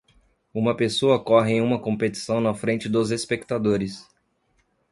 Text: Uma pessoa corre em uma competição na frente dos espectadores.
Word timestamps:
Uma 0.51 0.75
pessoa 0.75 1.23
corre 1.23 1.53
em 1.53 1.61
uma 1.61 1.79
competição 1.79 2.41
na 2.41 2.55
frente 2.55 2.89
dos 2.89 3.11
espectadores. 3.11 4.09